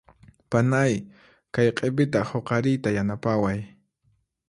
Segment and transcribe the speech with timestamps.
[0.51, 0.93] Panay
[1.53, 3.59] kay q'ipita huqariyta yanapaway.